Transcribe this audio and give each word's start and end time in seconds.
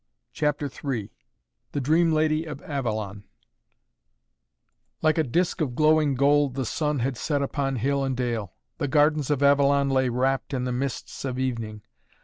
CHAPTER 0.33 0.65
III 0.65 1.11
THE 1.73 1.79
DREAM 1.79 2.11
LADY 2.11 2.45
OF 2.45 2.59
AVALON 2.63 3.23
Like 5.03 5.19
a 5.19 5.23
disk 5.23 5.61
of 5.61 5.75
glowing 5.75 6.15
gold 6.15 6.55
the 6.55 6.65
sun 6.65 6.97
had 6.97 7.15
set 7.15 7.43
upon 7.43 7.75
hill 7.75 8.03
and 8.03 8.17
dale. 8.17 8.55
The 8.79 8.87
gardens 8.87 9.29
of 9.29 9.43
Avalon 9.43 9.91
lay 9.91 10.09
wrapt 10.09 10.55
in 10.55 10.63
the 10.63 10.71
mists 10.71 11.23
of 11.23 11.37
evening. 11.37 11.83